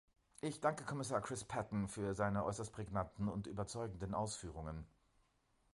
Ich 0.41 0.59
danke 0.61 0.83
Kommissar 0.83 1.21
Chris 1.21 1.43
Patten 1.43 1.87
für 1.87 2.15
seine 2.15 2.43
äußerst 2.43 2.73
prägnanten 2.73 3.27
und 3.27 3.45
überzeugenden 3.45 4.15
Ausführungen. 4.15 4.87